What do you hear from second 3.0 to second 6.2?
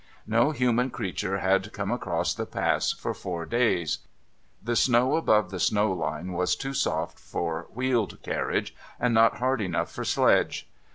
four days. The snow above ASCENDING THE SIMPLON